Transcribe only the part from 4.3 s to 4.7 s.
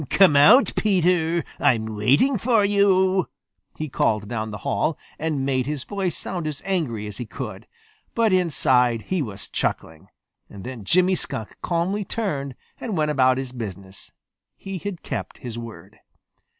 the